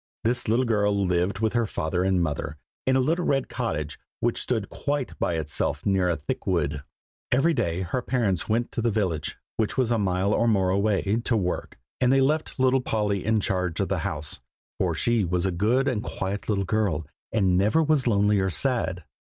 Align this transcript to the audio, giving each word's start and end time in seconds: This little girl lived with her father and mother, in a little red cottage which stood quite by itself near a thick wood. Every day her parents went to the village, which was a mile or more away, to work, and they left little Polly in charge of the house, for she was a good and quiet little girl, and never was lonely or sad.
This 0.23 0.47
little 0.47 0.65
girl 0.65 1.05
lived 1.05 1.41
with 1.41 1.53
her 1.53 1.67
father 1.67 2.03
and 2.03 2.23
mother, 2.23 2.57
in 2.87 2.95
a 2.95 2.99
little 2.99 3.23
red 3.23 3.49
cottage 3.49 3.99
which 4.19 4.41
stood 4.41 4.67
quite 4.71 5.13
by 5.19 5.35
itself 5.35 5.85
near 5.85 6.09
a 6.09 6.15
thick 6.17 6.47
wood. 6.47 6.81
Every 7.31 7.53
day 7.53 7.81
her 7.81 8.01
parents 8.01 8.49
went 8.49 8.71
to 8.71 8.81
the 8.81 8.89
village, 8.89 9.37
which 9.57 9.77
was 9.77 9.91
a 9.91 9.99
mile 9.99 10.33
or 10.33 10.47
more 10.47 10.71
away, 10.71 11.21
to 11.25 11.37
work, 11.37 11.77
and 11.99 12.11
they 12.11 12.19
left 12.19 12.59
little 12.59 12.81
Polly 12.81 13.23
in 13.23 13.41
charge 13.41 13.79
of 13.79 13.89
the 13.89 13.99
house, 13.99 14.39
for 14.79 14.95
she 14.95 15.23
was 15.23 15.45
a 15.45 15.51
good 15.51 15.87
and 15.87 16.01
quiet 16.01 16.49
little 16.49 16.65
girl, 16.65 17.05
and 17.31 17.55
never 17.55 17.83
was 17.83 18.07
lonely 18.07 18.39
or 18.39 18.49
sad. 18.49 19.03